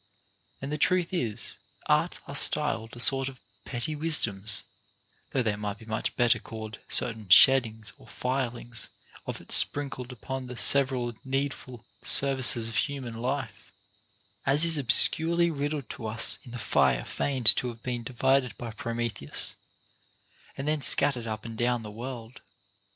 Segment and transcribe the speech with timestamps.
[0.63, 4.63] And the truth is, arts are styled a sort of petty wisdoms,
[5.29, 8.89] though they might be much better called certain sheddings or filings
[9.27, 13.71] of it sprinkled upon the several needful services of human life;
[14.43, 18.07] as is obscurely rid dled to us in the fire feigned to have been first
[18.17, 19.53] divided by Prometheus,
[20.57, 22.41] and then scattered up and down the world.